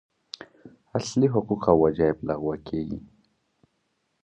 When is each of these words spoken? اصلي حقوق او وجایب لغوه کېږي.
اصلي 0.97 1.27
حقوق 1.33 1.63
او 1.71 1.77
وجایب 1.83 2.17
لغوه 2.27 2.55
کېږي. 2.67 2.99